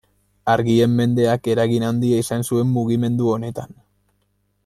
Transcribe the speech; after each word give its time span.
Argien 0.53 0.95
mendeak 0.99 1.49
eragin 1.55 1.85
handia 1.91 2.23
izan 2.25 2.47
zuen 2.51 2.73
mugimendu 2.79 3.31
honetan. 3.35 3.79